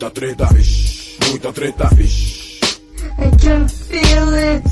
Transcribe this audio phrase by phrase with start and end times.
[0.00, 2.60] Muita treta, vixe, muita treta, vixe.
[3.18, 4.62] I can feel it.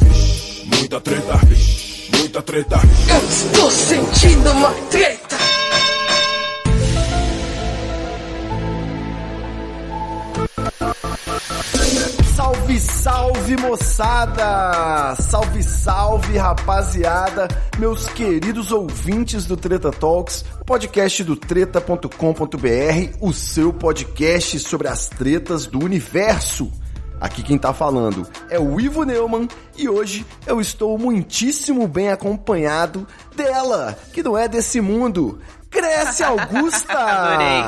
[0.66, 2.80] Muita treta, vixe, muita treta.
[3.08, 5.25] Eu estou sentindo uma treta.
[12.76, 15.16] Salve, salve moçada!
[15.20, 17.48] Salve, salve rapaziada,
[17.78, 25.66] meus queridos ouvintes do Treta Talks, podcast do treta.com.br, o seu podcast sobre as tretas
[25.66, 26.70] do universo.
[27.18, 33.06] Aqui quem tá falando é o Ivo Neumann e hoje eu estou muitíssimo bem acompanhado
[33.34, 35.38] dela, que não é desse mundo,
[35.76, 36.96] Grécia Augusta!
[36.96, 37.62] Adorei.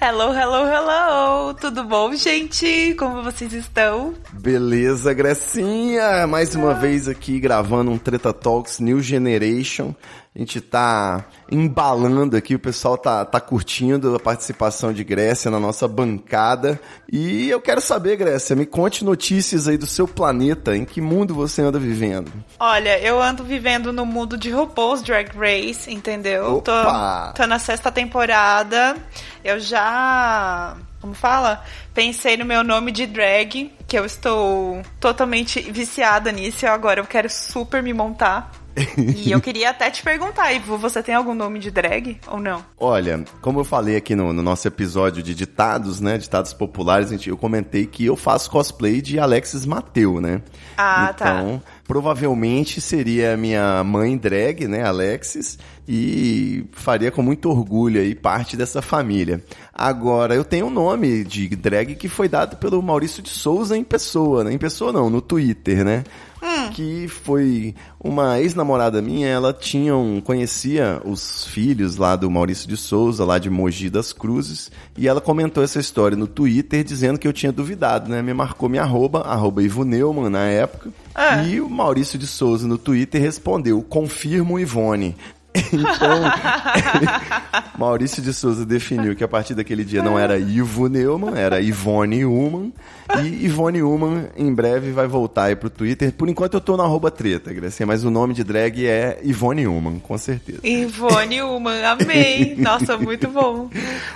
[0.00, 1.54] Hello, hello, hello!
[1.54, 2.94] Tudo bom, gente?
[2.98, 4.14] Como vocês estão?
[4.32, 6.26] Beleza, Grecinha!
[6.26, 9.94] Mais uma vez aqui gravando um Treta Talks New Generation.
[10.36, 15.60] A gente tá embalando aqui, o pessoal tá, tá curtindo a participação de Grécia na
[15.60, 16.80] nossa bancada.
[17.10, 21.36] E eu quero saber, Grécia, me conte notícias aí do seu planeta, em que mundo
[21.36, 22.32] você anda vivendo?
[22.58, 26.56] Olha, eu ando vivendo no mundo de RuPaul's Drag Race, entendeu?
[26.56, 27.32] Opa!
[27.32, 28.96] Tô, tô na sexta temporada.
[29.44, 31.62] Eu já como fala?
[31.92, 37.28] Pensei no meu nome de drag, que eu estou totalmente viciada nisso agora eu quero
[37.28, 38.63] super me montar.
[38.96, 42.64] E eu queria até te perguntar, Ivo, você tem algum nome de drag ou não?
[42.78, 47.28] Olha, como eu falei aqui no, no nosso episódio de ditados, né, ditados populares, gente,
[47.28, 50.42] eu comentei que eu faço cosplay de Alexis Mateu, né?
[50.76, 51.40] Ah, tá.
[51.40, 58.56] então, provavelmente seria minha mãe drag, né, Alexis, e faria com muito orgulho aí parte
[58.56, 59.44] dessa família.
[59.72, 63.84] Agora, eu tenho um nome de drag que foi dado pelo Maurício de Souza em
[63.84, 64.52] pessoa, né?
[64.52, 66.04] Em pessoa não, no Twitter, né?
[66.42, 66.70] Hum.
[66.70, 72.76] Que foi uma ex-namorada minha, ela tinha um, conhecia os filhos lá do Maurício de
[72.76, 77.26] Souza, lá de Mogi das Cruzes, e ela comentou essa história no Twitter dizendo que
[77.26, 78.20] eu tinha duvidado, né?
[78.22, 81.42] Me marcou minha arroba, arroba Ivo Neumann na época, Ah.
[81.44, 85.16] e o Maurício de Souza no Twitter respondeu, confirmo Ivone.
[85.54, 86.22] Então,
[87.78, 92.24] Maurício de Souza definiu que a partir daquele dia não era Ivo Neumann, era Ivone
[92.24, 92.72] Uman.
[93.22, 96.12] E Ivone Uman em breve vai voltar aí pro Twitter.
[96.12, 99.66] Por enquanto eu tô na arroba treta, Gracinha, mas o nome de drag é Ivone
[99.66, 100.58] Uman, com certeza.
[100.64, 102.56] Ivone Uman, amei.
[102.58, 103.70] Nossa, muito bom.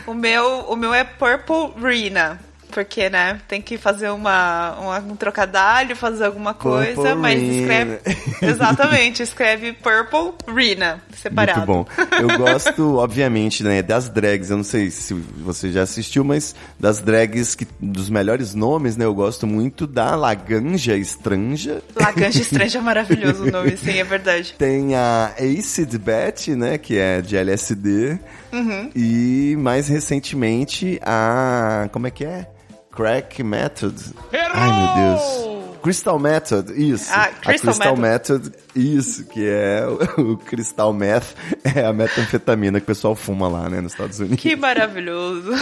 [0.06, 2.40] O meu, o meu é Purple Rina.
[2.70, 7.54] Porque, né, tem que fazer uma, uma- um trocadilho, fazer alguma coisa, Purple mas Rina.
[7.60, 7.98] escreve.
[8.46, 11.66] Exatamente, escreve Purple Rina, separado.
[11.66, 12.04] Muito bom.
[12.20, 14.50] Eu gosto, obviamente, né, das drags.
[14.50, 19.04] Eu não sei se você já assistiu, mas das drags que, dos melhores nomes, né?
[19.04, 21.82] Eu gosto muito da Laganja Estranja.
[21.96, 24.54] Laganja Estranha é maravilhoso o nome, sim, é verdade.
[24.58, 26.78] Tem a Acid Bet, né?
[26.78, 28.18] Que é de LSD.
[28.52, 28.90] Uhum.
[28.94, 31.88] E mais recentemente a.
[31.92, 32.46] Como é que é?
[32.98, 33.94] Crack Method.
[34.32, 35.57] Ai, meu Deus.
[35.82, 37.10] Crystal Method, isso.
[37.12, 38.52] Ah, a Crystal Crystal Method.
[38.74, 39.84] isso, que é
[40.16, 41.34] o, o Crystal Meth,
[41.64, 44.40] é a metanfetamina que o pessoal fuma lá, né, nos Estados Unidos.
[44.40, 45.52] Que maravilhoso.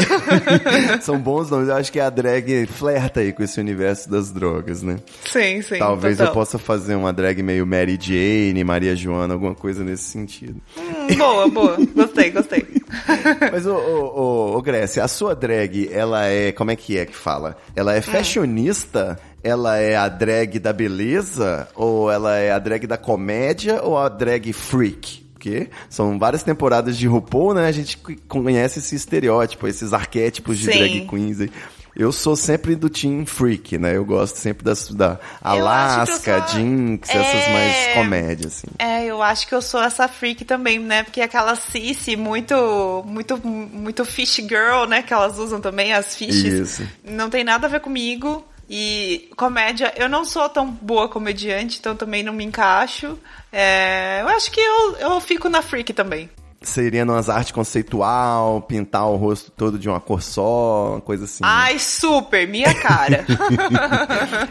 [1.02, 4.82] São bons nomes, eu acho que a drag flerta aí com esse universo das drogas,
[4.82, 4.96] né?
[5.24, 5.78] Sim, sim.
[5.78, 6.30] Talvez total.
[6.30, 10.60] eu possa fazer uma drag meio Mary Jane, Maria Joana, alguma coisa nesse sentido.
[10.76, 11.76] Hum, boa, boa.
[11.94, 12.66] Gostei, gostei.
[13.52, 16.52] Mas, ô, ô, ô, ô, Grécia, a sua drag, ela é.
[16.52, 17.56] Como é que é que fala?
[17.74, 19.18] Ela é fashionista?
[19.46, 21.68] Ela é a drag da beleza?
[21.74, 23.80] Ou ela é a drag da comédia?
[23.82, 25.24] Ou a drag freak?
[25.34, 27.66] Porque são várias temporadas de RuPaul, né?
[27.68, 27.96] A gente
[28.26, 30.78] conhece esse estereótipo, esses arquétipos de Sim.
[30.78, 31.50] drag queens aí.
[31.94, 33.96] Eu sou sempre do team freak, né?
[33.96, 37.52] Eu gosto sempre das, da Alaska, sou- Jinx, essas É.
[37.52, 38.66] mais comédias, assim.
[38.78, 41.04] É, eu acho que eu sou essa freak também, né?
[41.04, 45.00] Porque aquela Cici muito, muito, muito fish girl, né?
[45.02, 46.44] Que elas usam também, as fishes.
[46.80, 46.88] Isso.
[47.02, 48.44] Não tem nada a ver comigo.
[48.68, 53.18] E comédia, eu não sou tão boa comediante, então também não me encaixo.
[53.52, 56.28] É, eu acho que eu, eu fico na freak também.
[56.62, 61.44] Seria nas arte conceitual, pintar o rosto todo de uma cor só, uma coisa assim.
[61.44, 63.24] Ai, super, minha cara.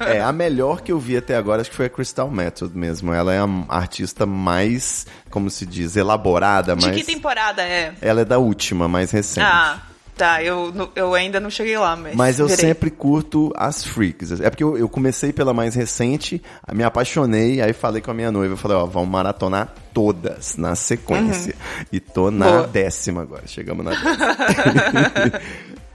[0.05, 3.13] É, a melhor que eu vi até agora acho que foi a Crystal Method mesmo.
[3.13, 7.93] Ela é a artista mais, como se diz, elaborada, De mas que temporada é?
[8.01, 9.45] ela é da última, mais recente.
[9.45, 9.81] Ah,
[10.15, 12.15] tá, eu, eu ainda não cheguei lá, mas.
[12.15, 12.65] Mas eu verei.
[12.65, 14.39] sempre curto as freaks.
[14.39, 16.41] É porque eu, eu comecei pela mais recente,
[16.73, 20.75] me apaixonei, aí falei com a minha noiva, eu falei, ó, vamos maratonar todas na
[20.75, 21.55] sequência.
[21.91, 22.51] E tô na Uhum.
[22.57, 22.67] Boa.
[22.67, 25.41] décima agora, chegamos na décima.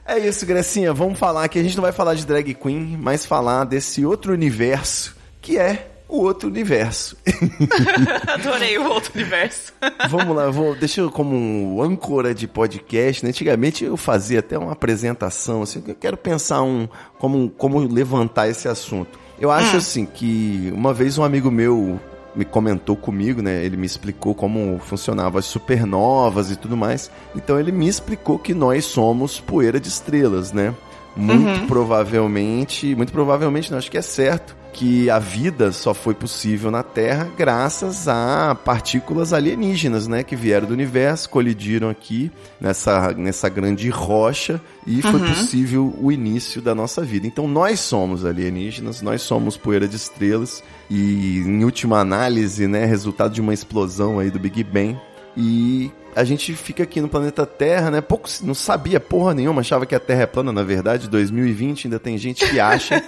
[0.07, 3.25] é isso, Grecinha, vamos falar que a gente não vai falar de drag queen, mas
[3.27, 7.17] falar desse outro universo que é o outro universo.
[8.27, 9.73] Adorei o outro universo.
[10.09, 13.25] Vamos lá, vou, deixa eu como um âncora de podcast.
[13.25, 13.31] Né?
[13.31, 18.67] Antigamente eu fazia até uma apresentação, assim, eu quero pensar um como, como levantar esse
[18.67, 19.19] assunto.
[19.39, 19.79] Eu acho hum.
[19.79, 21.99] assim que uma vez um amigo meu
[22.35, 23.65] me comentou comigo, né?
[23.65, 27.11] Ele me explicou como funcionavam as supernovas e tudo mais.
[27.35, 30.75] Então ele me explicou que nós somos poeira de estrelas, né?
[31.17, 31.67] Muito uhum.
[31.67, 36.83] provavelmente, muito provavelmente, não acho que é certo que a vida só foi possível na
[36.83, 42.31] Terra graças a partículas alienígenas, né, que vieram do universo, colidiram aqui
[42.61, 45.29] nessa, nessa grande rocha e foi uhum.
[45.29, 47.27] possível o início da nossa vida.
[47.27, 53.33] Então nós somos alienígenas, nós somos poeira de estrelas e em última análise, né, resultado
[53.33, 54.99] de uma explosão aí do Big Bang
[55.37, 58.01] e a gente fica aqui no planeta Terra, né?
[58.01, 61.09] Pouco não sabia porra nenhuma, achava que a Terra é plana, na verdade.
[61.09, 63.03] 2020 ainda tem gente que acha.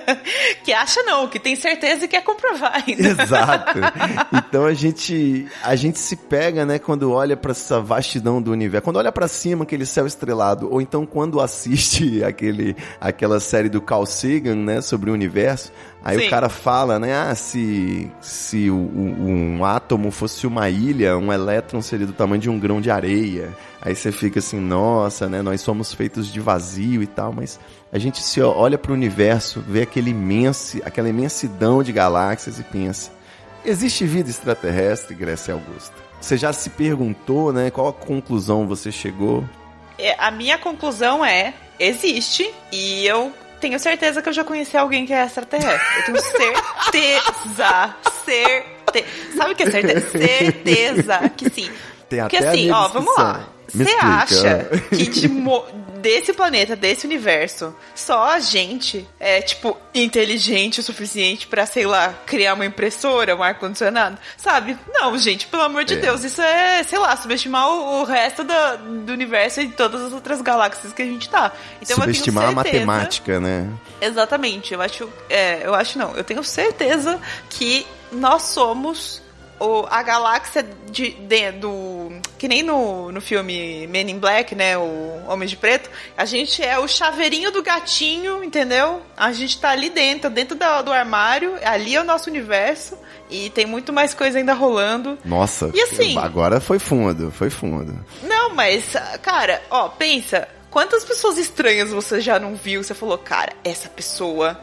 [0.64, 3.22] que acha não, que tem certeza e quer comprovar ainda.
[3.22, 3.80] Exato.
[4.32, 8.84] Então a gente a gente se pega, né, quando olha para essa vastidão do universo,
[8.84, 13.80] quando olha para cima aquele céu estrelado, ou então quando assiste aquele aquela série do
[13.80, 16.26] Carl Sagan, né, sobre o universo, Aí Sim.
[16.26, 17.14] o cara fala, né?
[17.14, 22.48] Ah, se, se o, um átomo fosse uma ilha, um elétron seria do tamanho de
[22.48, 23.50] um grão de areia.
[23.82, 25.42] Aí você fica assim, nossa, né?
[25.42, 27.60] Nós somos feitos de vazio e tal, mas
[27.92, 32.62] a gente se olha para o universo, vê aquele imenso, aquela imensidão de galáxias e
[32.62, 33.10] pensa:
[33.62, 35.94] existe vida extraterrestre, Grécia Augusta?
[36.18, 37.70] Você já se perguntou, né?
[37.70, 39.44] Qual a conclusão você chegou?
[39.98, 45.06] É, a minha conclusão é: existe, e eu tenho certeza que eu já conheci alguém
[45.06, 45.98] que é extraterrestre.
[45.98, 47.94] Eu tenho certeza.
[48.24, 49.06] certeza.
[49.36, 50.10] Sabe o que é certeza?
[50.10, 51.70] Certeza que sim.
[52.08, 53.48] Tem Porque assim, ó, vamos lá.
[53.72, 55.28] Você acha que de,
[56.00, 62.14] desse planeta, desse universo, só a gente é, tipo, inteligente o suficiente para sei lá,
[62.26, 64.18] criar uma impressora, um ar-condicionado?
[64.36, 64.76] Sabe?
[64.92, 65.96] Não, gente, pelo amor de é.
[65.98, 70.02] Deus, isso é, sei lá, subestimar o, o resto da, do universo e de todas
[70.02, 71.52] as outras galáxias que a gente tá.
[71.80, 73.68] Então, subestimar a matemática, né?
[74.00, 74.74] Exatamente.
[74.74, 76.16] Eu acho, é, eu acho não.
[76.16, 79.22] Eu tenho certeza que nós somos
[79.60, 82.10] o, a galáxia de, de, do.
[82.38, 84.76] Que nem no, no filme Men in Black, né?
[84.78, 85.90] O Homem de Preto.
[86.16, 89.02] A gente é o chaveirinho do gatinho, entendeu?
[89.16, 91.58] A gente tá ali dentro, dentro do, do armário.
[91.62, 92.96] Ali é o nosso universo.
[93.28, 95.18] E tem muito mais coisa ainda rolando.
[95.24, 98.04] Nossa, e assim, agora foi fundo, foi fundo.
[98.22, 100.48] Não, mas, cara, ó, pensa.
[100.70, 102.82] Quantas pessoas estranhas você já não viu?
[102.82, 104.58] Você falou, cara, essa pessoa,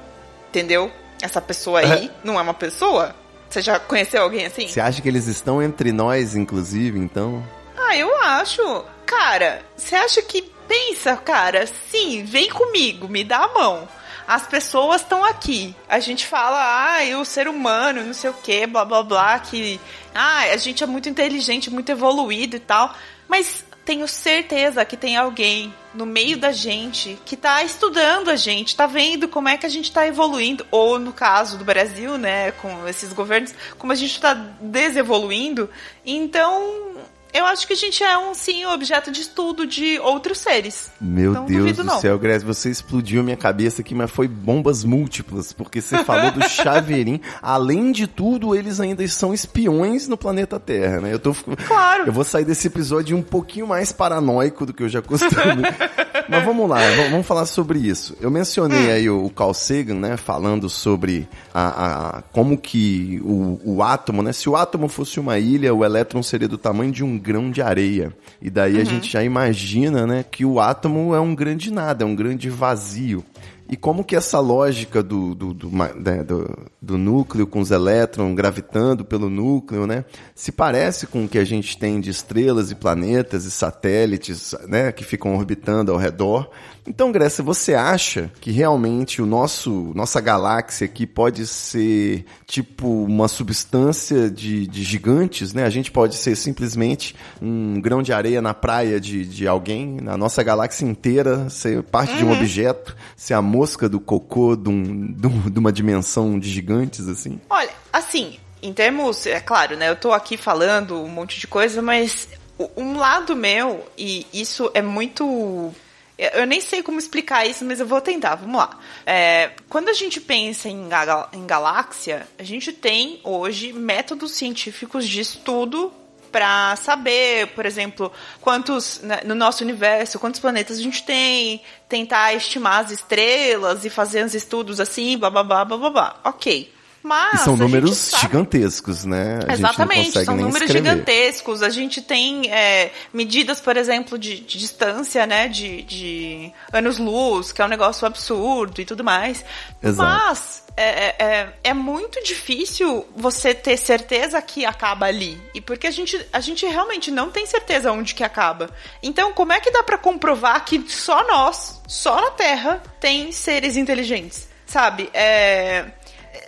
[0.49, 0.91] entendeu?
[1.21, 3.15] Essa pessoa aí não é uma pessoa?
[3.49, 4.67] Você já conheceu alguém assim?
[4.67, 7.43] Você acha que eles estão entre nós, inclusive, então?
[7.77, 8.83] Ah, eu acho.
[9.05, 10.55] Cara, você acha que.
[10.67, 13.87] Pensa, cara, sim, vem comigo, me dá a mão.
[14.27, 15.73] As pessoas estão aqui.
[15.87, 19.79] A gente fala, ah, o ser humano, não sei o que, blá blá blá, que.
[20.13, 22.93] Ah, a gente é muito inteligente, muito evoluído e tal.
[23.29, 28.67] Mas tenho certeza que tem alguém no meio da gente que está estudando a gente,
[28.67, 32.51] está vendo como é que a gente está evoluindo, ou no caso do Brasil, né,
[32.51, 35.69] com esses governos, como a gente está desevoluindo.
[36.05, 36.96] Então,
[37.33, 40.91] eu acho que a gente é um, sim, objeto de estudo de outros seres.
[40.99, 41.99] Meu então, Deus do não.
[41.99, 46.45] céu, Grace, você explodiu minha cabeça aqui, mas foi bombas múltiplas, porque você falou do
[46.49, 47.21] chaveirinho.
[47.41, 51.13] Além de tudo, eles ainda são espiões no planeta Terra, né?
[51.13, 51.33] Eu tô
[51.67, 52.05] Claro.
[52.07, 55.61] Eu vou sair desse episódio um pouquinho mais paranoico do que eu já costumo.
[56.27, 58.15] mas vamos lá, vamos falar sobre isso.
[58.19, 58.91] Eu mencionei hum.
[58.91, 64.33] aí o Carl Sagan, né, falando sobre a, a como que o, o átomo, né?
[64.33, 67.61] Se o átomo fosse uma ilha, o elétron seria do tamanho de um grão de
[67.61, 68.15] areia.
[68.41, 68.81] E daí uhum.
[68.81, 72.49] a gente já imagina, né, que o átomo é um grande nada, é um grande
[72.49, 73.23] vazio.
[73.69, 78.33] E como que essa lógica do, do, do, né, do, do, núcleo com os elétrons
[78.33, 82.75] gravitando pelo núcleo, né, se parece com o que a gente tem de estrelas e
[82.75, 86.49] planetas e satélites, né, que ficam orbitando ao redor.
[86.87, 93.27] Então, Grécia, você acha que realmente o nosso nossa galáxia aqui pode ser tipo uma
[93.27, 95.65] substância de, de gigantes, né?
[95.65, 100.17] A gente pode ser simplesmente um grão de areia na praia de, de alguém, na
[100.17, 102.17] nossa galáxia inteira, ser parte uhum.
[102.17, 102.37] de um uhum.
[102.37, 107.39] objeto, ser a mosca do cocô de, um, de uma dimensão de gigantes, assim?
[107.49, 109.89] Olha, assim, em termos, é claro, né?
[109.89, 112.29] Eu tô aqui falando um monte de coisa, mas
[112.75, 115.73] um lado meu, e isso é muito
[116.17, 118.35] eu nem sei como explicar isso, mas eu vou tentar.
[118.35, 118.77] Vamos lá.
[119.05, 120.89] É, quando a gente pensa em,
[121.33, 125.93] em galáxia, a gente tem hoje métodos científicos de estudo
[126.31, 132.33] para saber, por exemplo, quantos né, no nosso universo, quantos planetas a gente tem, tentar
[132.33, 135.89] estimar as estrelas e fazer uns estudos assim, blá blá blá blá blá.
[135.89, 136.19] blá.
[136.25, 136.76] Ok.
[137.07, 139.39] Mas E são números sabe- gigantescos, né?
[139.47, 140.89] A Exatamente, são números escrever.
[140.89, 141.63] gigantescos.
[141.63, 145.47] A gente tem é, medidas, por exemplo, de, de distância, né?
[145.47, 149.43] De, de anos-luz, que é um negócio absurdo e tudo mais.
[149.81, 150.09] Exato.
[150.27, 155.41] Mas é, é, é- é muito difícil você ter certeza que acaba ali.
[155.53, 158.69] E porque a gente, a gente realmente não tem certeza onde que acaba.
[159.01, 163.75] Então, como é que dá pra comprovar que só nós, só na Terra, tem seres
[163.77, 164.47] inteligentes?
[164.65, 165.09] Sabe?
[165.13, 165.85] É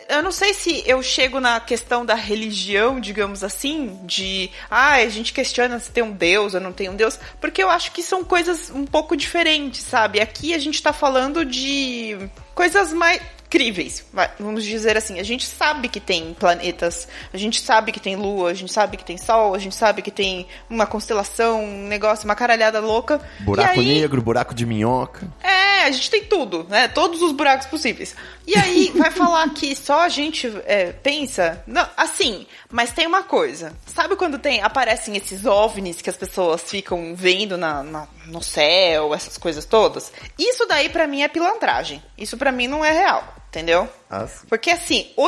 [0.10, 5.08] eu não sei se eu chego na questão da religião, digamos assim, de ah, a
[5.08, 8.02] gente questiona se tem um Deus ou não tem um Deus, porque eu acho que
[8.02, 10.20] são coisas um pouco diferentes, sabe?
[10.20, 12.18] Aqui a gente tá falando de
[12.56, 15.20] coisas mais críveis, vai, vamos dizer assim.
[15.20, 18.96] A gente sabe que tem planetas, a gente sabe que tem lua, a gente sabe
[18.98, 23.20] que tem sol, a gente sabe que tem uma constelação, um negócio, uma caralhada louca.
[23.40, 25.28] Buraco aí- negro, buraco de minhoca.
[25.42, 26.88] é, a gente tem tudo, né?
[26.90, 28.16] Todos os buracos possíveis.
[28.46, 31.64] E aí, vai falar que só a gente é, pensa?
[31.66, 33.74] Não, assim, mas tem uma coisa.
[33.88, 39.14] Sabe quando tem aparecem esses ovnis que as pessoas ficam vendo na, na- no céu,
[39.14, 40.12] essas coisas todas?
[40.38, 42.02] Isso daí pra mim é pilantragem.
[42.18, 43.90] Isso pra mim não é real, entendeu?
[44.10, 45.28] As- Porque assim, o,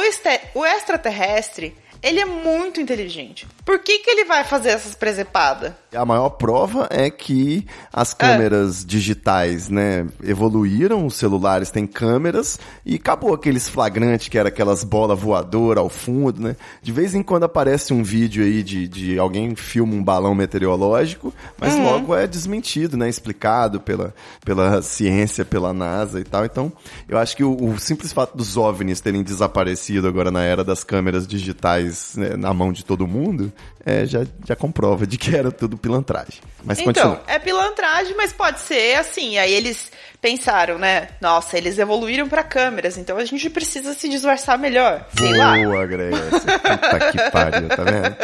[0.55, 3.47] o extraterrestre, ele é muito inteligente.
[3.71, 5.71] Por que que ele vai fazer essas presepadas?
[5.95, 12.95] A maior prova é que as câmeras digitais, né, evoluíram, os celulares têm câmeras e
[12.95, 16.57] acabou aqueles flagrantes que era aquelas bolas voadoras ao fundo, né?
[16.81, 21.33] De vez em quando aparece um vídeo aí de, de alguém filma um balão meteorológico,
[21.57, 23.07] mas logo é desmentido, né?
[23.07, 24.13] Explicado pela,
[24.43, 26.43] pela ciência, pela NASA e tal.
[26.43, 26.73] Então,
[27.07, 30.83] eu acho que o, o simples fato dos OVNIs terem desaparecido agora na era das
[30.83, 33.51] câmeras digitais né, na mão de todo mundo,
[33.85, 36.39] é, já, já comprova de que era tudo pilantragem.
[36.63, 37.23] Mas Então, continua.
[37.27, 39.37] é pilantragem, mas pode ser assim.
[39.39, 39.91] Aí eles
[40.21, 41.07] pensaram, né?
[41.19, 45.03] Nossa, eles evoluíram pra câmeras, então a gente precisa se disfarçar melhor.
[45.17, 45.55] Sei lá.
[45.57, 46.21] Boa, Grécia.
[46.29, 48.15] Puta que pariu, tá vendo?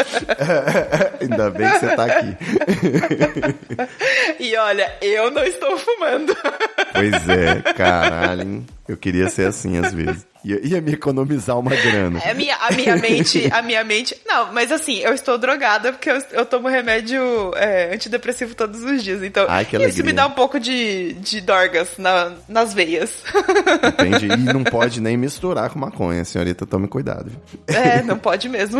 [1.21, 2.37] Ainda bem que você tá aqui.
[4.39, 6.35] E olha, eu não estou fumando.
[6.93, 8.65] Pois é, caralho, hein?
[8.87, 10.25] Eu queria ser assim às vezes.
[10.47, 12.19] Ia, ia me economizar uma grana.
[12.23, 14.15] É a minha, a minha mente, a minha mente.
[14.25, 17.19] Não, mas assim, eu estou drogada porque eu, eu tomo remédio
[17.55, 19.21] é, antidepressivo todos os dias.
[19.23, 20.03] Então, Ai, isso alegria.
[20.05, 23.23] me dá um pouco de, de dorgas na- nas veias.
[23.83, 24.27] Entende?
[24.27, 27.29] E não pode nem misturar com maconha, senhorita, tome cuidado.
[27.67, 28.79] É, não pode mesmo.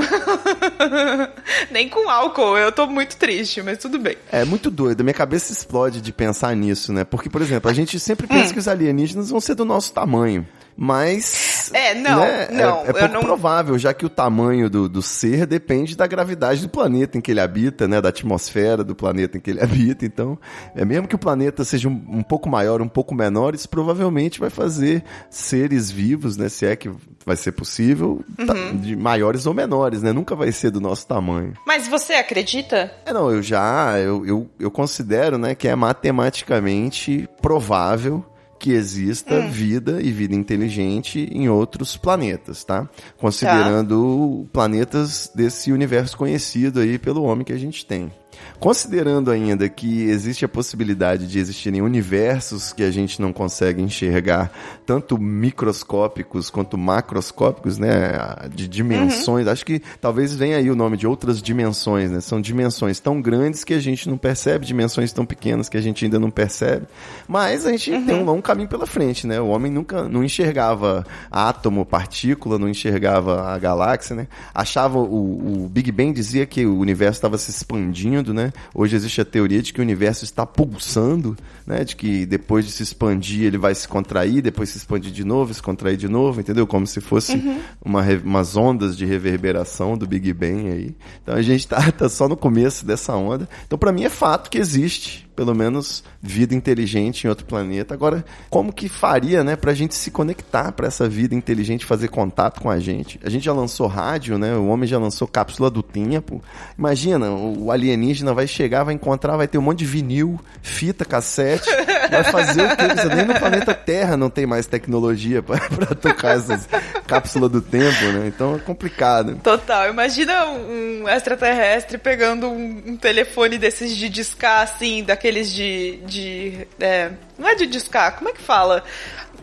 [1.72, 4.16] Nem com álcool, eu tô muito triste, mas tudo bem.
[4.32, 7.04] É muito doido, minha cabeça explode de pensar nisso, né?
[7.04, 8.30] Porque, por exemplo, a gente sempre Hum.
[8.30, 10.48] pensa que os alienígenas vão ser do nosso tamanho.
[10.80, 11.57] Mas.
[11.74, 15.02] É, não, né, não, É, é pouco não- provável, já que o tamanho do, do
[15.02, 18.00] ser depende da gravidade do planeta em que ele habita, né?
[18.02, 20.06] Da atmosfera do planeta em que ele habita.
[20.06, 20.38] Então,
[20.76, 24.40] é mesmo que o planeta seja um, um pouco maior, um pouco menor, isso provavelmente
[24.40, 26.50] vai fazer seres vivos, né?
[26.50, 26.90] Se é que
[27.26, 28.78] vai ser possível, Uhum.
[28.78, 30.14] de maiores ou menores, né?
[30.14, 31.54] Nunca vai ser do nosso tamanho.
[31.66, 32.92] Mas você acredita?
[33.06, 38.24] É, não, eu já, eu, eu, eu considero, né, que é matematicamente provável
[38.60, 42.90] que exista vida e vida inteligente em outros planetas, tá?
[43.18, 48.12] Considerando planetas desse universo conhecido aí pelo homem que a gente tem.
[48.60, 54.52] Considerando ainda que existe a possibilidade de existirem universos que a gente não consegue enxergar,
[54.86, 58.14] tanto microscópicos quanto macroscópicos, né,
[58.54, 62.20] de dimensões, acho que talvez venha aí o nome de outras dimensões, né?
[62.20, 66.06] São dimensões tão grandes que a gente não percebe, dimensões tão pequenas que a gente
[66.06, 66.88] ainda não percebe.
[67.28, 69.40] Mas a gente tem um longo caminho pela frente, né?
[69.40, 74.28] O homem nunca não enxergava átomo, partícula, não enxergava a galáxia, né?
[74.54, 78.52] Achava o, o Big Bang dizia que o universo estava se expandindo, né?
[78.74, 81.84] Hoje existe a teoria de que o universo está pulsando, né?
[81.84, 85.54] De que depois de se expandir ele vai se contrair, depois se expandir de novo,
[85.54, 86.66] se contrair de novo, entendeu?
[86.68, 87.42] Como se fosse
[87.84, 90.96] uma, re- umas ondas de reverberação do Big Bang aí.
[91.22, 93.48] Então a gente tá, tá só no começo dessa onda.
[93.66, 97.94] Então para mim é fato que existe pelo menos vida inteligente em outro planeta.
[97.94, 102.60] Agora, como que faria, né, pra gente se conectar pra essa vida inteligente fazer contato
[102.60, 103.20] com a gente?
[103.24, 104.56] A gente já lançou rádio, né?
[104.56, 106.44] O homem já lançou cápsula do tempo.
[106.78, 111.70] Imagina, o alienígena vai chegar, vai encontrar, vai ter um monte de vinil, fita, cassete,
[112.10, 112.98] vai fazer o?
[112.98, 115.60] Você nem no planeta Terra não tem mais tecnologia pra
[116.02, 116.68] tocar essas
[117.06, 118.26] cápsulas do tempo, né?
[118.28, 119.36] Então é complicado.
[119.44, 119.90] Total.
[119.90, 125.98] Imagina um extraterrestre pegando um, um telefone desses de discar, assim, daqueles daqueles de.
[126.06, 128.84] de é, não é de discar, como é que fala?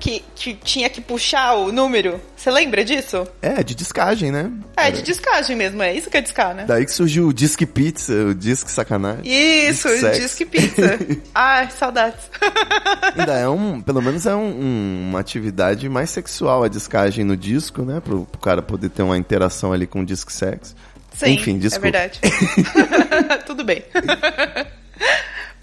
[0.01, 2.21] Que, que tinha que puxar o número.
[2.37, 3.27] Você lembra disso?
[3.41, 4.51] É, de discagem, né?
[4.77, 6.65] É, de discagem mesmo, é isso que é discar, né?
[6.67, 9.23] Daí que surgiu o Disque Pizza, o Disque Sacanagem.
[9.25, 10.19] Isso, Disque sex.
[10.19, 10.99] Disque Pizza.
[11.35, 12.21] Ai, saudades.
[13.17, 17.37] Ainda é um, pelo menos é um- um- uma atividade mais sexual a discagem no
[17.37, 18.01] disco, né?
[18.01, 20.75] Pro, pro cara poder ter uma interação ali com o disco sex.
[21.17, 22.21] Sim, Enfim, é verdade.
[23.47, 23.85] Tudo bem.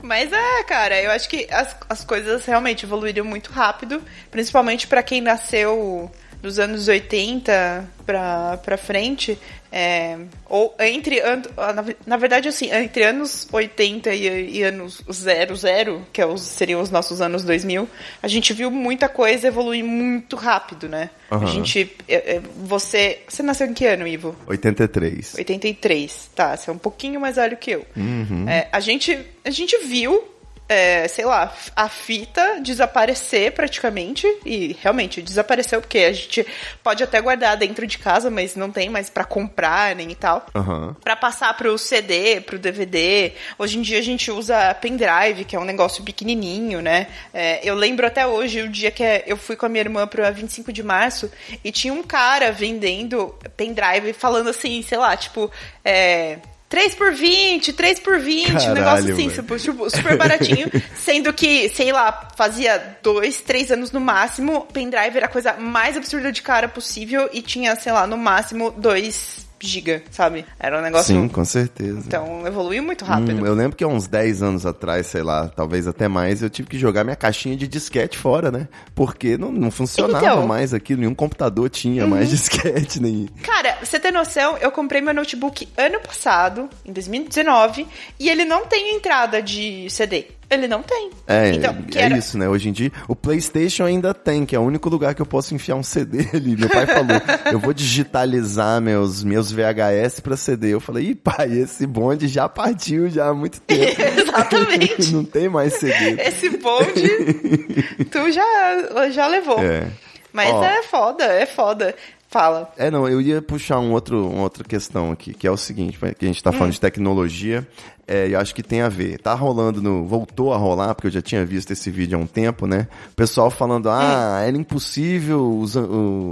[0.02, 5.04] Mas é, cara, eu acho que as, as coisas realmente evoluíram muito rápido, principalmente pra
[5.04, 6.12] quem nasceu
[6.42, 9.38] dos anos 80 pra, pra frente,
[9.72, 10.18] é,
[10.50, 16.26] ou entre, na, na verdade, assim, entre anos 80 e, e anos 00, que é
[16.26, 17.88] os- seriam os nossos anos 2000,
[18.22, 21.10] a gente viu muita coisa evoluir muito rápido, né?
[21.30, 21.48] A Aham.
[21.48, 24.36] gente, é, é, você, você nasceu em que ano, Ivo?
[24.48, 25.36] 83.
[25.36, 27.86] 83, tá, você é um pouquinho mais velho que eu.
[27.96, 28.50] Uhum.
[28.50, 30.24] É, a, gente, a gente viu,
[30.72, 36.48] é, sei lá, a fita desaparecer praticamente, e realmente desapareceu, porque a gente
[36.82, 40.46] pode até guardar dentro de casa, mas não tem mais pra comprar nem e tal.
[40.56, 40.96] Aham.
[41.04, 43.34] Pra passar pro CD, pro DVD.
[43.60, 47.08] Hoje em dia a gente usa pendrive, que é um negócio pequenininho, né?
[47.34, 50.32] É, eu lembro até hoje o dia que eu fui com a minha irmã pra
[50.32, 51.30] 25 de março
[51.66, 55.52] e tinha um cara vendendo pendrive falando assim, sei lá, tipo,
[55.84, 56.38] é.
[56.72, 60.72] 3 por 20, 3 por 20, um Caralho, negócio assim, super, super baratinho.
[60.96, 65.98] sendo que, sei lá, fazia dois, três anos no máximo, pendrive era a coisa mais
[65.98, 70.46] absurda de cara possível e tinha, sei lá, no máximo 2 giga, sabe?
[70.60, 71.16] Era um negócio.
[71.16, 72.00] Sim, com certeza.
[72.06, 73.42] Então evoluiu muito rápido.
[73.42, 76.50] Hum, eu lembro que há uns 10 anos atrás, sei lá, talvez até mais, eu
[76.50, 78.68] tive que jogar minha caixinha de disquete fora, né?
[78.96, 80.48] Porque não, não funcionava Então.
[80.48, 83.28] mais aquilo, nenhum computador tinha mais disquete, nem.
[83.44, 87.88] Cara, você ter noção, eu comprei meu notebook ano passado, em 2019,
[88.20, 90.28] e ele não tem entrada de CD.
[90.52, 91.10] Ele não tem.
[91.26, 92.48] É, então, é era- isso, né?
[92.50, 95.56] Hoje em dia, o PlayStation ainda tem, que é o único lugar que eu posso
[95.56, 96.58] enfiar um CD ali.
[96.58, 100.74] Meu pai falou, eu vou digitalizar meus, meus VHS pra CD.
[100.74, 103.96] Eu falei, ih, pai, esse bonde já partiu já há muito tempo.
[104.20, 105.12] Exatamente.
[105.16, 106.22] Não tem mais CD.
[106.22, 109.60] Esse bonde, tu já, já levou.
[109.60, 109.88] É.
[110.34, 110.64] Mas Ó.
[110.64, 111.96] é foda, é foda.
[112.30, 112.72] Fala.
[112.78, 115.98] É, não, eu ia puxar um outro, uma outra questão aqui, que é o seguinte,
[116.18, 117.68] que a gente tá falando de tecnologia,
[118.12, 119.18] é, e acho que tem a ver.
[119.20, 120.06] Tá rolando no.
[120.06, 122.88] Voltou a rolar, porque eu já tinha visto esse vídeo há um tempo, né?
[123.14, 125.78] O pessoal falando, ah, era impossível os,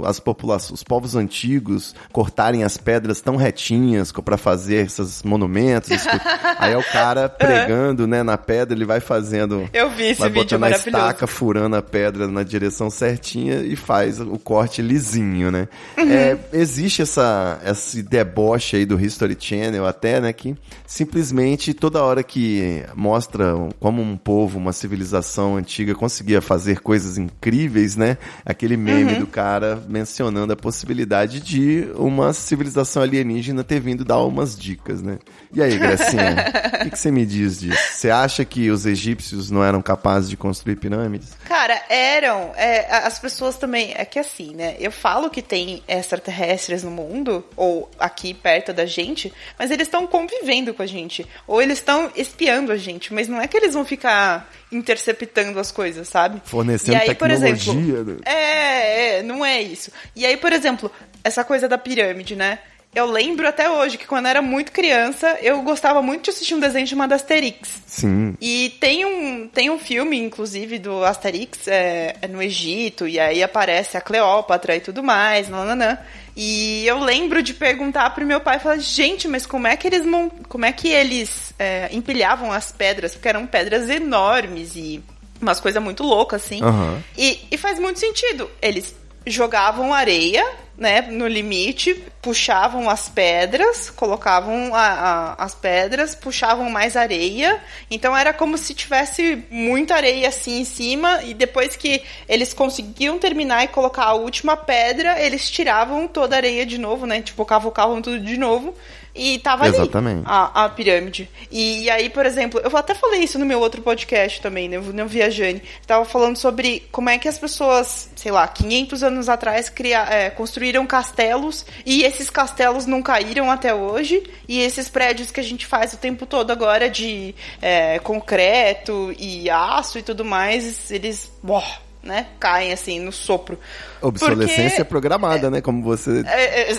[0.04, 5.90] as populações, os povos antigos cortarem as pedras tão retinhas para fazer esses monumentos.
[6.58, 9.66] Aí é o cara pregando, né, na pedra, ele vai fazendo.
[9.72, 13.74] Eu vi esse vai vídeo botando a estaca, furando a pedra na direção certinha e
[13.74, 15.66] faz o corte lisinho, né?
[15.96, 20.54] É, existe essa, esse deboche aí do History Channel até, né, que
[20.86, 27.96] simplesmente toda hora que mostra como um povo, uma civilização antiga conseguia fazer coisas incríveis,
[27.96, 28.16] né?
[28.44, 34.58] Aquele meme do cara mencionando a possibilidade de uma civilização alienígena ter vindo dar umas
[34.58, 35.18] dicas, né?
[35.52, 36.36] E aí, Gracinha,
[36.80, 37.78] o que, que você me diz disso?
[37.92, 41.36] Você acha que os egípcios não eram capazes de construir pirâmides?
[41.44, 42.52] Cara, eram.
[42.56, 43.92] é, as pessoas também.
[43.96, 44.76] É que assim, né?
[44.78, 50.06] Eu falo que tem extraterrestres no mundo, ou aqui perto da gente, mas eles estão
[50.06, 51.26] convivendo com a gente.
[51.50, 55.72] Ou eles estão espiando a gente, mas não é que eles vão ficar interceptando as
[55.72, 56.40] coisas, sabe?
[56.44, 58.20] Fornecendo E aí, por tecnologia, exemplo, né?
[58.24, 59.90] é, é, não é isso.
[60.14, 60.88] E aí, por exemplo,
[61.24, 62.60] essa coisa da pirâmide, né?
[62.94, 66.54] Eu lembro até hoje que quando eu era muito criança, eu gostava muito de assistir
[66.54, 67.82] um desenho chamado Asterix.
[67.84, 68.36] Sim.
[68.40, 73.42] E tem um, tem um filme, inclusive, do Asterix é, é no Egito, e aí
[73.42, 75.98] aparece a Cleópatra e tudo mais, nananã.
[76.42, 80.06] E eu lembro de perguntar pro meu pai, falar, gente, mas como é que eles
[80.48, 83.12] como é que eles é, empilhavam as pedras?
[83.12, 85.04] Porque eram pedras enormes e
[85.38, 86.62] umas coisas muito loucas, assim.
[86.62, 86.98] Aham.
[87.14, 88.50] E, e faz muito sentido.
[88.62, 88.94] Eles
[89.30, 96.96] jogavam areia, né, no limite, puxavam as pedras, colocavam a- a- as pedras, puxavam mais
[96.96, 97.60] areia.
[97.90, 103.18] Então era como se tivesse muita areia assim em cima e depois que eles conseguiam
[103.18, 107.20] terminar e colocar a última pedra, eles tiravam toda a areia de novo, né?
[107.20, 108.74] Tipo, cavocavam tudo de novo.
[109.14, 110.22] E tava ali Exatamente.
[110.24, 111.28] a, a pirâmide.
[111.50, 115.06] E, aí, por exemplo, eu até falei isso no meu outro podcast também, né, no
[115.06, 115.62] Viajane.
[115.86, 120.30] Tava falando sobre como é que as pessoas, sei lá, 500 anos atrás cria, é,
[120.30, 124.22] construíram castelos e esses castelos não caíram até hoje.
[124.48, 129.50] E esses prédios que a gente faz o tempo todo agora de é, concreto e
[129.50, 131.30] aço e tudo mais, eles.
[131.42, 131.62] Boh,
[132.02, 133.58] né, caem assim no sopro.
[134.02, 135.60] Obsolescência Porque- programada, né?
[135.60, 136.22] Como você.
[136.26, 136.76] É, é, é,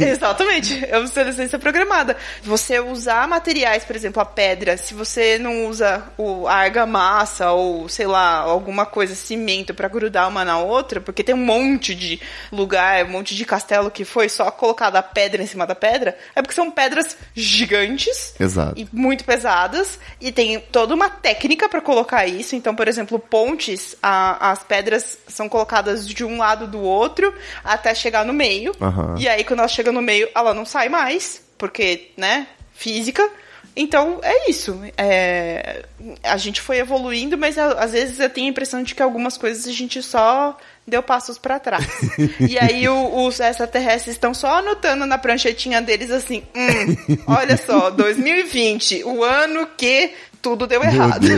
[0.10, 2.16] exatamente, é obsolescência programada.
[2.42, 7.88] Você usar materiais, por exemplo, a pedra, se você não usa o, a argamassa ou,
[7.88, 12.20] sei lá, alguma coisa, cimento pra grudar uma na outra, porque tem um monte de
[12.52, 16.16] lugar, um monte de castelo que foi só colocada a pedra em cima da pedra,
[16.34, 18.74] é porque são pedras gigantes Exato.
[18.78, 22.54] e muito pesadas e tem toda uma técnica pra colocar isso.
[22.56, 27.94] Então, por exemplo, pontes, a- as pedras são colocadas de um lado do outro até
[27.94, 28.72] chegar no meio.
[28.80, 29.14] Aham.
[29.18, 33.28] E aí, quando ela chega no meio, ela não sai mais, porque, né, física.
[33.76, 34.80] Então, é isso.
[34.96, 35.82] É,
[36.22, 39.66] a gente foi evoluindo, mas às vezes eu tenho a impressão de que algumas coisas
[39.66, 41.84] a gente só deu passos pra trás.
[42.38, 47.90] e aí o- os extraterrestres estão só anotando na pranchetinha deles assim, hum, olha só,
[48.38, 50.12] 2020, o ano que
[50.44, 51.26] tudo deu errado.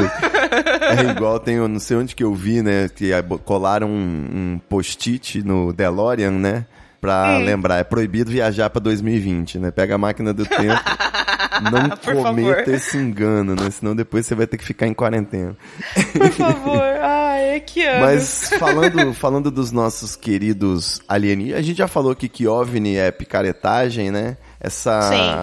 [0.98, 2.88] É igual, tem, eu não sei onde que eu vi, né?
[2.94, 6.66] Que bo- colaram um, um post-it no DeLorean, né?
[7.00, 7.44] Pra Hum.
[7.44, 9.70] lembrar, é proibido viajar pra 2020, né?
[9.70, 10.80] Pega a máquina do tempo,
[11.72, 12.68] não cometa favor.
[12.74, 13.70] esse engano, né?
[13.70, 15.56] Senão depois você vai ter que ficar em quarentena.
[16.12, 18.06] Por favor, ai, que ano.
[18.06, 23.10] Mas falando, falando dos nossos queridos alienígenas, a gente já falou aqui que OVNI é
[23.10, 24.36] picaretagem, né?
[24.66, 25.00] Essa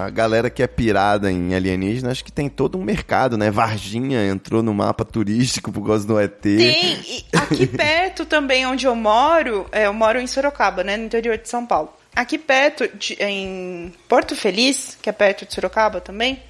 [0.09, 0.13] Sim.
[0.13, 3.49] galera que é pirada em alienígena, acho que tem todo um mercado, né?
[3.49, 6.41] Varginha entrou no mapa turístico por causa do ET.
[6.41, 11.05] Tem, e aqui perto também onde eu moro, é, eu moro em Sorocaba, né, no
[11.05, 11.93] interior de São Paulo.
[12.13, 16.43] Aqui perto, de- em Porto Feliz, que é perto de Sorocaba também,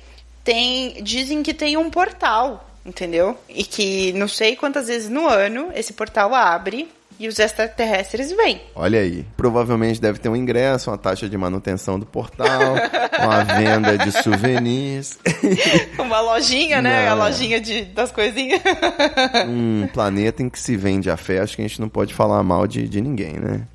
[0.43, 3.37] tem, dizem que tem um portal, entendeu?
[3.47, 8.61] E que não sei quantas vezes no ano esse portal abre e os extraterrestres vêm.
[8.75, 12.75] Olha aí, provavelmente deve ter um ingresso, uma taxa de manutenção do portal,
[13.19, 15.17] uma venda de souvenirs,
[15.97, 17.05] Uma lojinha, né?
[17.05, 18.61] Não, a lojinha de, das coisinhas.
[19.47, 21.39] um planeta em que se vende a fé.
[21.39, 23.67] Acho que a gente não pode falar mal de, de ninguém, né?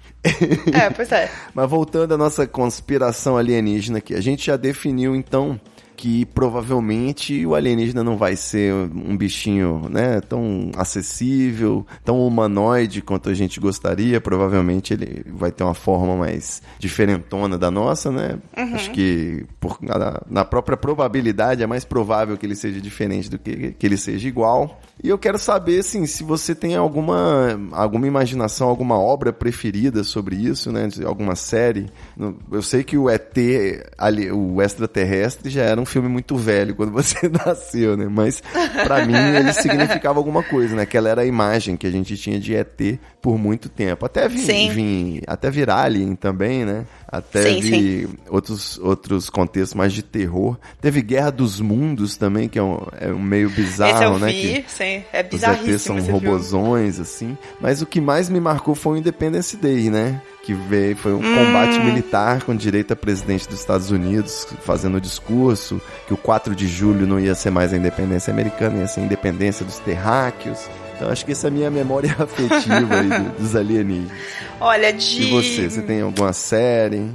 [0.73, 1.31] é, pois é.
[1.55, 5.61] Mas voltando à nossa conspiração alienígena aqui, a gente já definiu então
[5.99, 13.29] que provavelmente o alienígena não vai ser um bichinho, né, tão acessível, tão humanoide quanto
[13.29, 14.21] a gente gostaria.
[14.21, 18.39] Provavelmente ele vai ter uma forma mais diferentona da nossa, né?
[18.75, 23.37] Acho que por, na, na própria probabilidade é mais provável que ele seja diferente do
[23.37, 24.81] que que ele seja igual.
[25.03, 30.37] E eu quero saber, assim, se você tem alguma, alguma imaginação, alguma obra preferida sobre
[30.37, 30.89] isso, né?
[30.89, 31.87] de Alguma série.
[32.51, 33.37] Eu sei que o ET,
[33.97, 38.07] ali, o extraterrestre, já era um filme muito velho quando você nasceu, né?
[38.11, 38.43] Mas
[38.85, 40.83] pra mim ele significava alguma coisa, né?
[40.83, 44.07] Aquela era a imagem que a gente tinha de ET por muito tempo.
[44.07, 44.71] Até vi, Sim.
[44.71, 46.87] vi- até vir Alien também, né?
[47.11, 50.57] Até Sim, vi outros, outros contextos mais de terror.
[50.81, 54.31] Teve Guerra dos Mundos também, que é um, é um meio bizarro, né?
[54.33, 55.03] que- sim.
[55.13, 56.11] É os ETs bizarríssimo são filme.
[56.13, 57.37] robozões, assim.
[57.61, 60.21] Mas o que mais me marcou foi o Independence Day, né?
[60.45, 65.01] Que veio, foi um combate militar com direito a presidente dos Estados Unidos fazendo o
[65.01, 69.01] discurso que o 4 de julho não ia ser mais a independência americana, ia ser
[69.01, 70.59] a independência dos terráqueos.
[70.99, 74.11] Então acho que essa é a minha memória afetiva aí do- dos alienígenas.
[74.61, 75.23] Olha, de...
[75.23, 77.09] E você, você tem alguma série?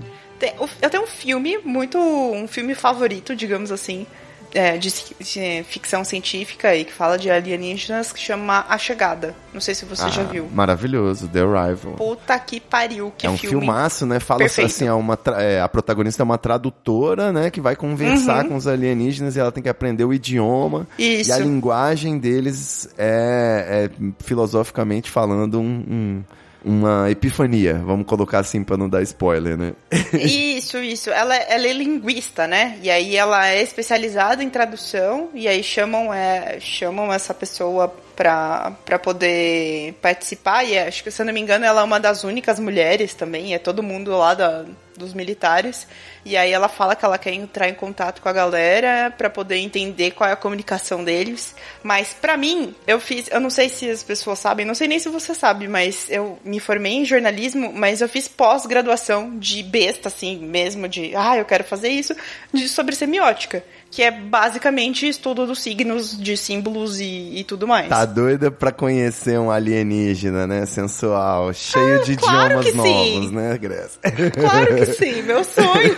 [0.81, 1.97] Eu tenho um filme muito.
[1.97, 4.05] um filme favorito, digamos assim,
[4.53, 4.89] é, de,
[5.19, 9.33] de ficção científica e que fala de alienígenas que chama A Chegada.
[9.53, 10.47] Não sei se você já Ah, viu.
[10.53, 11.93] Maravilhoso, The Arrival.
[11.93, 13.57] Puta que pariu, que é um filme.
[13.59, 14.19] filmaço, né?
[14.19, 14.67] Fala perfeito.
[14.67, 17.49] assim, é uma é, a protagonista é uma tradutora, né?
[17.51, 17.79] Que vai Uhum.
[17.79, 20.87] conversar com os alienígenas e ela tem que aprender o idioma.
[20.97, 21.29] Isso.
[21.29, 26.23] E a linguagem deles é, é, filosoficamente falando um- um-
[26.63, 27.75] uma epifania.
[27.85, 29.73] Vamos colocar assim pra não dar spoiler, né?
[30.13, 31.09] Isso, isso.
[31.09, 32.77] Ela, ela é linguista, né?
[32.81, 38.99] E aí ela é especializada em tradução e aí chamam, é, chamam essa pessoa pra
[39.01, 40.63] poder participar.
[40.63, 43.13] E é, acho que, se eu não me engano, ela é uma das únicas mulheres
[43.13, 43.53] também.
[43.53, 44.65] É todo mundo lá da,
[45.03, 45.87] dos militares.
[46.25, 49.57] E aí ela fala que ela quer entrar em contato com a galera pra poder
[49.57, 51.53] entender qual é a comunicação deles.
[51.83, 54.99] Mas pra mim, eu fiz, eu não sei se as pessoas sabem, não sei nem
[54.99, 60.07] se você sabe, mas eu me formei em jornalismo, mas eu fiz pós-graduação de besta
[60.07, 62.15] assim, mesmo de, ah, eu quero fazer isso,
[62.53, 67.89] de sobre semiótica, que é basicamente estudo dos signos, de símbolos e, e tudo mais.
[67.89, 70.65] Tá doida pra conhecer um alienígena, né?
[70.65, 73.13] Sensual, cheio de Ah, claro idiomas que sim.
[73.15, 73.99] novos, né, Grécia?
[74.31, 75.95] Claro que sim, meu sonho.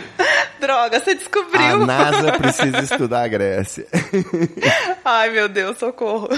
[0.60, 1.86] Droga, você A descobriu.
[1.86, 3.86] NASA precisa estudar a Grécia.
[5.04, 6.28] Ai, meu Deus, socorro.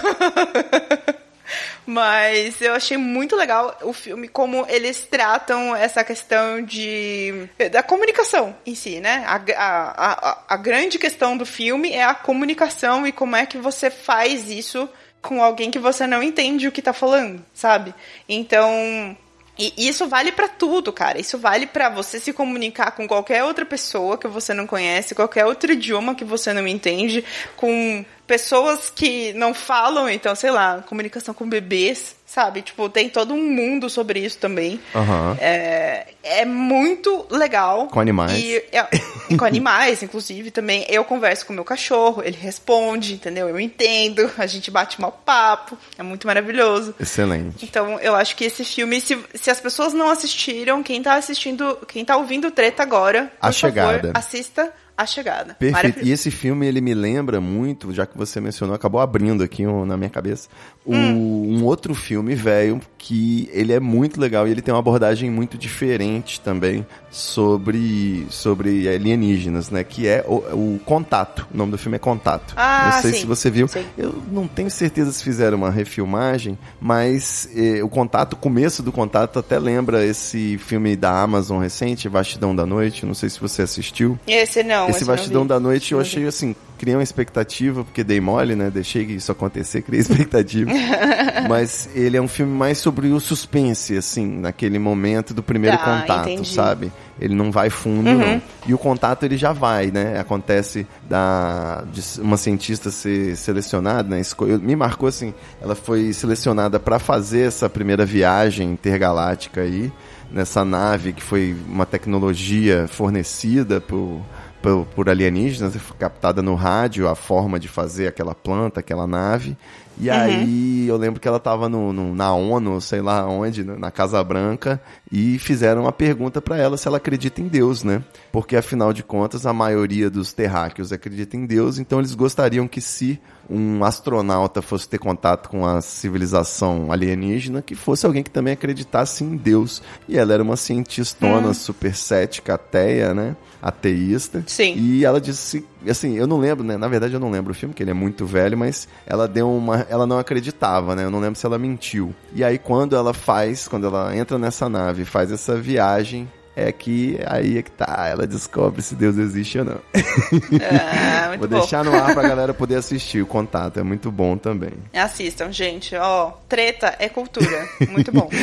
[1.85, 7.49] Mas eu achei muito legal o filme, como eles tratam essa questão de.
[7.71, 9.25] da comunicação em si, né?
[9.27, 13.59] A, a, a, a grande questão do filme é a comunicação e como é que
[13.59, 14.88] você faz isso
[15.21, 17.95] com alguém que você não entende o que tá falando, sabe?
[18.29, 19.17] Então,
[19.59, 21.21] e isso vale para tudo, cara.
[21.21, 25.45] Isso vale para você se comunicar com qualquer outra pessoa que você não conhece, qualquer
[25.45, 27.25] outro idioma que você não entende,
[27.57, 32.62] com pessoas que não falam, então, sei lá, comunicação com bebês, sabe?
[32.62, 34.81] Tipo, tem todo um mundo sobre isso também.
[34.95, 35.37] Aham.
[35.38, 37.88] É, é muito legal.
[37.88, 38.33] Com animais.
[38.33, 40.87] E, é- com animais, inclusive, também.
[40.88, 43.49] Eu converso com o meu cachorro, ele responde, entendeu?
[43.51, 45.77] Eu entendo, a gente bate mal papo.
[45.99, 46.95] É muito maravilhoso.
[46.99, 47.62] Excelente.
[47.64, 51.79] Então, eu acho que esse filme, se, se as pessoas não assistiram, quem tá assistindo,
[51.87, 53.99] quem tá ouvindo treta agora, por A Chegada.
[53.99, 55.55] favor, assista A Chegada.
[55.55, 56.01] Perfeito.
[56.03, 59.85] E esse filme, ele me lembra muito, já que você mencionou, acabou abrindo aqui um-
[59.85, 60.49] na minha cabeça,
[60.87, 61.59] Hum.
[61.59, 65.57] um outro filme velho que ele é muito legal e ele tem uma abordagem muito
[65.59, 69.83] diferente também sobre, sobre alienígenas, né?
[69.85, 70.35] Que é o,
[70.75, 71.47] o Contato.
[71.53, 72.55] O nome do filme é Contato.
[72.57, 73.21] Ah, não sei sim.
[73.21, 73.69] se você viu.
[73.69, 73.85] Sim.
[73.97, 78.93] Eu não tenho certeza se fizeram uma refilmagem, mas eh, o Contato, o começo do
[78.93, 83.07] Contato até lembra esse filme da Amazon recente, Vastidão da Noite.
[83.07, 84.19] Não sei se você assistiu.
[84.27, 84.88] Esse não.
[84.97, 85.49] Esse Vastidão vi.
[85.49, 88.71] da Noite eu achei assim, criei uma expectativa, porque dei mole, né?
[88.71, 90.71] Deixei que isso acontecer, criei expectativa.
[91.49, 96.01] Mas ele é um filme mais sobre o suspense, assim, naquele momento do primeiro Tá,
[96.01, 96.49] contato, entendi.
[96.55, 96.93] sabe?
[97.21, 98.19] Ele não vai fundo, Uhum.
[98.19, 98.43] não.
[98.67, 100.19] E o contato ele já vai, né?
[100.19, 104.23] Acontece da de uma cientista ser selecionada, né?
[104.61, 109.93] Me marcou assim, ela foi selecionada para fazer essa primeira viagem intergaláctica aí,
[110.31, 114.21] nessa nave que foi uma tecnologia fornecida por
[114.62, 119.57] por, por alienígenas, foi captada no rádio a forma de fazer aquela planta, aquela nave.
[119.99, 123.91] E aí eu lembro que ela estava no, no- na ONU, sei lá onde, na
[123.91, 128.03] Casa Branca, e fizeram uma pergunta para ela se ela acredita em Deus, né?
[128.33, 132.81] Porque afinal de contas a maioria dos terráqueos acredita em Deus, então eles gostariam que
[132.81, 138.55] se um astronauta fosse ter contato com a civilização alienígena, que fosse alguém que também
[138.55, 139.83] acreditasse em Deus.
[140.09, 143.37] E ela era uma cientistona super cética, ateia, né?
[143.61, 144.43] Ateísta.
[144.47, 144.75] Sim.
[144.77, 146.77] E ela disse, assim, eu não lembro, né?
[146.77, 149.51] Na verdade eu não lembro o filme, que ele é muito velho, mas ela deu
[149.51, 151.05] uma, ela não acreditava, né?
[151.05, 152.14] Eu não lembro se ela mentiu.
[152.35, 157.19] E aí quando ela faz, quando ela entra nessa nave, faz essa viagem, é que
[157.27, 159.81] aí é que tá, ela descobre se Deus existe ou não.
[161.29, 161.59] Muito Vou bom.
[161.59, 164.73] deixar no ar pra galera poder assistir o contato, é muito bom também.
[164.93, 165.97] Assistam, gente.
[165.97, 167.69] Ó, treta é cultura.
[167.88, 168.29] Muito bom.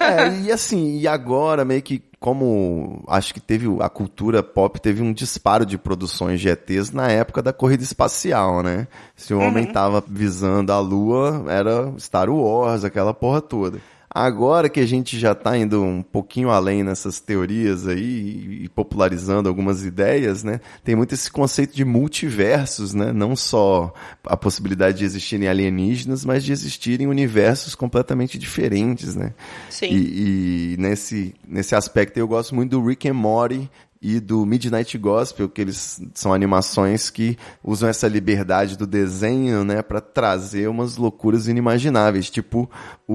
[0.00, 5.02] É, e assim, e agora meio que como acho que teve a cultura pop teve
[5.02, 8.86] um disparo de produções de ETs na época da corrida espacial, né?
[9.14, 13.78] Se o homem tava visando a lua, era Star Wars, aquela porra toda.
[14.18, 19.46] Agora que a gente já tá indo um pouquinho além nessas teorias aí e popularizando
[19.46, 20.58] algumas ideias, né?
[20.82, 23.12] Tem muito esse conceito de multiversos, né?
[23.12, 23.92] Não só
[24.24, 29.34] a possibilidade de existirem alienígenas, mas de existirem universos completamente diferentes, né?
[29.68, 29.90] Sim.
[29.90, 34.96] E, e nesse, nesse aspecto eu gosto muito do Rick and Morty e do Midnight
[34.98, 40.96] Gospel, que eles são animações que usam essa liberdade do desenho, né, para trazer umas
[40.96, 42.30] loucuras inimagináveis.
[42.30, 42.70] Tipo,
[43.06, 43.14] o,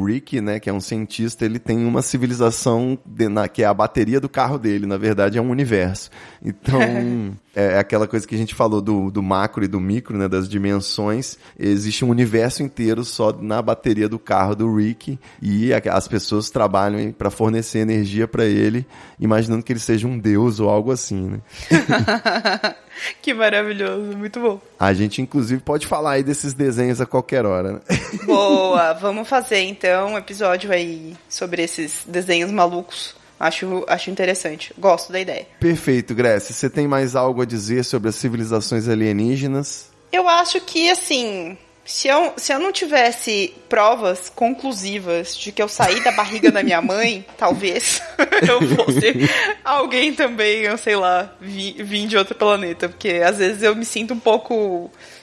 [0.00, 3.66] o Rick, né, que é um cientista, ele tem uma civilização de- na- que é
[3.66, 6.10] a bateria do carro dele, na verdade é um universo.
[6.44, 6.80] Então,
[7.54, 10.48] é aquela coisa que a gente falou do, do macro e do micro, né, das
[10.48, 11.36] dimensões.
[11.58, 16.48] Existe um universo inteiro só na bateria do carro do Rick e a- as pessoas
[16.50, 18.86] trabalham para fornecer energia para ele,
[19.20, 21.40] imaginando que ele seja um deus ou algo assim, né?
[23.20, 24.16] que maravilhoso.
[24.16, 24.60] Muito bom.
[24.78, 27.80] A gente inclusive pode falar aí desses desenhos a qualquer hora, né?
[28.24, 28.92] Boa.
[28.94, 33.14] Vamos fazer então um episódio aí sobre esses desenhos malucos.
[33.42, 34.72] Acho, acho interessante.
[34.78, 35.46] Gosto da ideia.
[35.58, 36.54] Perfeito, Grécia.
[36.54, 39.90] Você tem mais algo a dizer sobre as civilizações alienígenas?
[40.12, 45.66] Eu acho que, assim, se eu, se eu não tivesse provas conclusivas de que eu
[45.68, 48.00] saí da barriga da minha mãe, talvez
[48.48, 49.28] eu fosse
[49.64, 52.88] alguém também, eu sei lá, vi- vim de outro planeta.
[52.88, 54.54] Porque às vezes eu me sinto um pouco.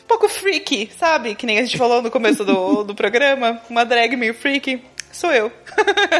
[0.02, 1.36] Um pouco freaky, sabe?
[1.36, 3.62] Que nem a gente falou no começo do, do programa.
[3.70, 4.82] Uma drag meio freaky.
[5.12, 5.52] Sou eu.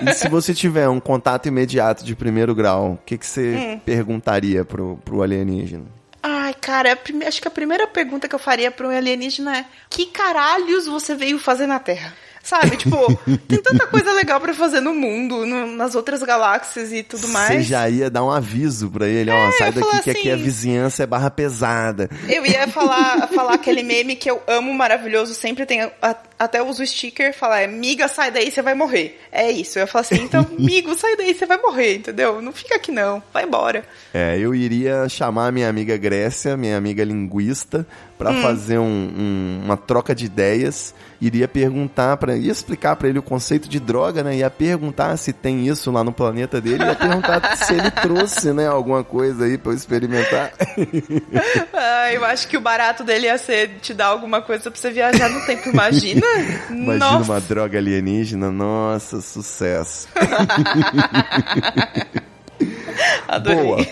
[0.08, 4.64] E se você tiver um contato imediato de primeiro grau, o que, que você perguntaria
[4.66, 5.86] pro, pro alienígena?
[6.22, 9.66] Ai, cara, prime- acho que a primeira pergunta que eu faria para um alienígena é:
[9.90, 12.14] que caralhos você veio fazer na Terra?
[12.42, 12.96] Sabe, tipo,
[13.48, 17.34] tem tanta coisa legal pra fazer no mundo, no- nas outras galáxias e tudo Você
[17.34, 17.66] mais.
[17.66, 21.04] já ia dar um aviso pra ele, ó, sai daqui que aqui a assim- vizinhança
[21.04, 22.10] é barra pesada.
[22.28, 26.82] Eu ia falar, falar aquele meme que eu amo maravilhoso, sempre tem a- até uso
[26.82, 29.20] o sticker, falar, miga, sai daí, você vai morrer.
[29.30, 29.78] É isso.
[29.78, 32.42] Eu falo assim, então, migo, sai daí, você vai morrer, entendeu?
[32.42, 33.84] Não fica aqui não, vai embora.
[34.14, 37.86] É, eu iria chamar a minha amiga Grécia, minha amiga linguista,
[38.18, 38.42] para hum.
[38.42, 40.96] fazer um, um, uma troca de ideias.
[41.22, 44.38] Iria perguntar para, ia explicar para ele o conceito de droga, né?
[44.38, 48.68] Ia perguntar se tem isso lá no planeta dele, ia perguntar se ele trouxe, né,
[48.68, 50.54] alguma coisa aí para eu experimentar.
[51.74, 54.92] ah, eu acho que o barato dele ia ser te dar alguma coisa para você
[54.92, 56.26] viajar no tempo, imagina?
[56.70, 57.32] Imagina nossa.
[57.32, 60.08] uma droga alienígena, nossa, sucesso.
[63.28, 63.64] Adorei.
[63.64, 63.86] Boa.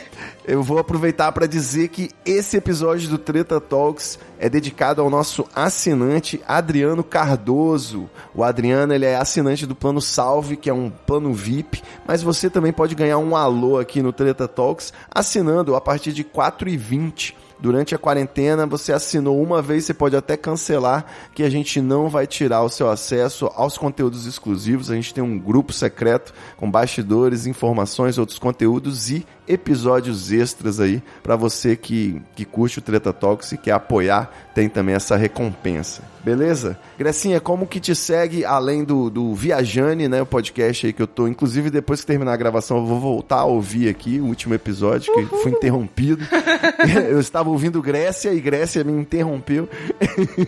[0.47, 5.45] Eu vou aproveitar para dizer que esse episódio do Treta Talks é dedicado ao nosso
[5.54, 8.10] assinante Adriano Cardoso.
[8.34, 12.50] O Adriano ele é assinante do plano Salve, que é um plano VIP, mas você
[12.50, 17.34] também pode ganhar um alô aqui no Treta Talks assinando a partir de R$ 4,20
[17.60, 22.10] durante a quarentena você assinou uma vez, você pode até cancelar, que a gente não
[22.10, 24.91] vai tirar o seu acesso aos conteúdos exclusivos.
[24.91, 31.02] A gente tem um grupo secreto com bastidores, informações, outros conteúdos e episódios extras aí
[31.24, 36.16] para você que, que curte o Treta Talks e quer apoiar, tem também essa recompensa.
[36.28, 36.78] Beleza?
[37.00, 40.22] Grecinha, como que te segue além do, do Viajane, né?
[40.22, 41.26] O podcast aí que eu tô.
[41.26, 45.13] Inclusive, depois que terminar a gravação, eu vou voltar a ouvir aqui o último episódio,
[45.13, 45.42] que Uhul.
[45.42, 46.28] fui interrompido.
[47.10, 49.70] eu estava ouvindo Grécia e Grécia me interrompeu.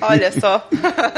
[0.02, 0.68] Olha só.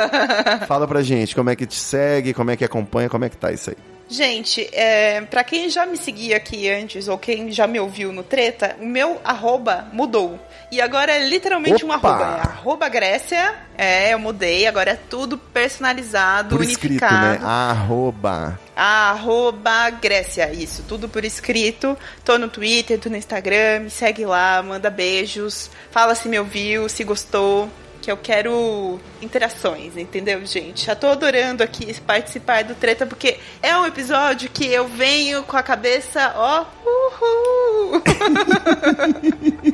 [0.67, 3.37] Fala pra gente como é que te segue, como é que acompanha, como é que
[3.37, 3.90] tá isso aí.
[4.11, 8.23] Gente, é, para quem já me seguia aqui antes ou quem já me ouviu no
[8.23, 10.37] Treta, o meu arroba mudou.
[10.69, 11.93] E agora é literalmente Opa!
[11.93, 12.23] um arroba.
[12.23, 13.55] É arroba Grécia.
[13.77, 14.67] É, eu mudei.
[14.67, 16.93] Agora é tudo personalizado, por unificado.
[16.93, 17.49] Escrito, né?
[17.49, 18.59] Arroba.
[18.75, 21.97] Arroba Grécia, isso, tudo por escrito.
[22.25, 26.89] Tô no Twitter, tô no Instagram, me segue lá, manda beijos, fala se me ouviu,
[26.89, 27.69] se gostou
[28.01, 30.85] que eu quero interações, entendeu, gente?
[30.85, 35.55] Já tô adorando aqui participar do Treta, porque é um episódio que eu venho com
[35.55, 38.01] a cabeça, ó, uhul!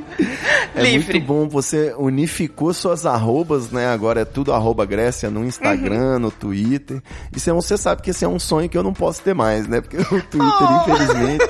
[0.75, 1.13] é Livre.
[1.13, 3.87] muito bom, você unificou suas arrobas, né?
[3.87, 6.19] Agora é tudo arroba Grécia no Instagram, uhum.
[6.19, 7.01] no Twitter.
[7.35, 9.33] Isso é um, você sabe que esse é um sonho que eu não posso ter
[9.33, 9.81] mais, né?
[9.81, 10.81] Porque o Twitter, oh.
[10.81, 11.45] infelizmente,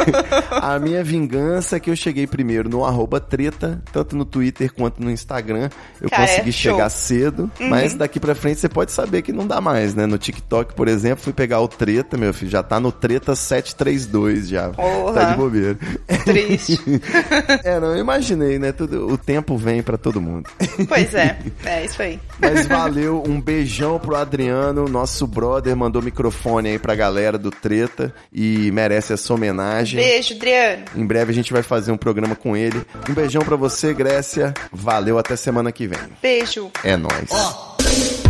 [0.50, 5.02] a minha vingança é que eu cheguei primeiro no arroba treta, tanto no Twitter quanto
[5.02, 5.68] no Instagram.
[6.00, 7.68] Eu Cara, consegui é chegar cedo, uhum.
[7.68, 10.06] mas daqui pra frente você pode saber que não dá mais, né?
[10.06, 14.48] No TikTok, por exemplo, fui pegar o treta, meu filho, já tá no treta 732
[14.48, 14.70] já.
[14.70, 15.12] Porra.
[15.12, 15.78] Tá de bobeira.
[16.24, 16.78] Triste.
[17.64, 18.72] é, não, imaginei, né?
[18.72, 20.48] Tudo, o tempo vem para todo mundo.
[20.88, 22.20] Pois é, é isso aí.
[22.38, 28.14] Mas valeu, um beijão pro Adriano, nosso brother, mandou microfone aí pra galera do Treta
[28.32, 30.00] e merece essa homenagem.
[30.00, 30.84] Beijo, Adriano.
[30.94, 32.80] Em breve a gente vai fazer um programa com ele.
[33.08, 34.54] Um beijão para você, Grécia.
[34.72, 35.98] Valeu, até semana que vem.
[36.22, 36.70] Beijo.
[36.84, 37.30] É nóis.
[37.30, 38.25] Oh.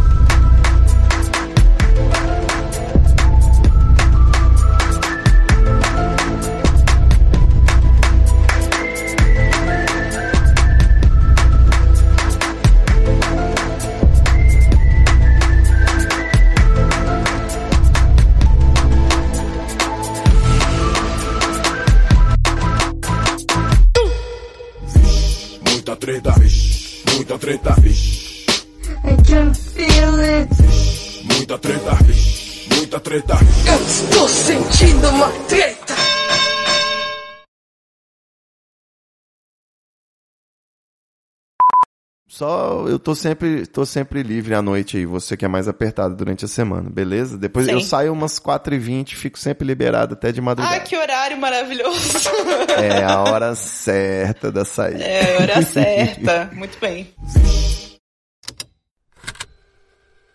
[42.37, 46.14] Só eu tô sempre, tô sempre livre à noite aí, você que é mais apertado
[46.14, 47.38] durante a semana, beleza?
[47.38, 47.72] Depois Sim.
[47.72, 50.77] eu saio umas 4h20, fico sempre liberado até de madrugada.
[50.77, 52.29] Ah, que horário maravilhoso!
[52.77, 55.03] É a hora certa da saída.
[55.03, 57.14] É a hora certa, muito bem.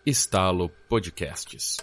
[0.04, 1.76] Estalo Podcasts.